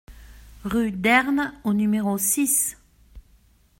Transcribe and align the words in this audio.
Rue 0.63 0.91
d'Herne 0.93 1.53
au 1.63 1.73
numéro 1.73 2.17
six 2.17 2.75